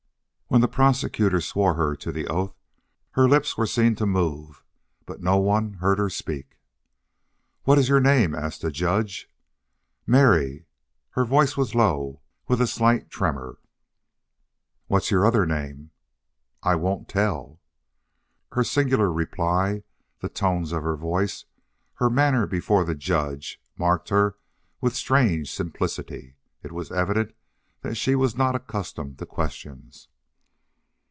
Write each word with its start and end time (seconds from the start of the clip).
When 0.53 0.59
the 0.59 0.67
prosecutor 0.67 1.39
swore 1.39 1.75
her 1.75 1.95
to 1.95 2.11
the 2.11 2.27
oath 2.27 2.53
her 3.11 3.25
lips 3.29 3.55
were 3.57 3.65
seen 3.65 3.95
to 3.95 4.05
move, 4.05 4.65
but 5.05 5.21
no 5.21 5.37
one 5.37 5.75
heard 5.75 5.97
her 5.97 6.09
speak. 6.09 6.57
"What 7.63 7.77
is 7.77 7.87
your 7.87 8.01
name?" 8.01 8.35
asked 8.35 8.61
the 8.61 8.69
judge. 8.69 9.29
"Mary." 10.05 10.65
Her 11.11 11.23
voice 11.23 11.55
was 11.55 11.73
low, 11.73 12.19
with 12.49 12.59
a 12.59 12.67
slight 12.67 13.09
tremor. 13.09 13.59
"What's 14.87 15.09
your 15.09 15.25
other 15.25 15.45
name?" 15.45 15.91
"I 16.61 16.75
won't 16.75 17.07
tell." 17.07 17.61
Her 18.51 18.65
singular 18.65 19.09
reply, 19.09 19.83
the 20.19 20.27
tones 20.27 20.73
of 20.73 20.83
her 20.83 20.97
voice, 20.97 21.45
her 21.93 22.09
manner 22.09 22.45
before 22.45 22.83
the 22.83 22.93
judge, 22.93 23.61
marked 23.77 24.09
her 24.09 24.35
with 24.81 24.97
strange 24.97 25.49
simplicity. 25.49 26.35
It 26.61 26.73
was 26.73 26.91
evident 26.91 27.35
that 27.83 27.95
she 27.95 28.15
was 28.15 28.35
not 28.35 28.53
accustomed 28.53 29.17
to 29.19 29.25
questions. 29.25 30.09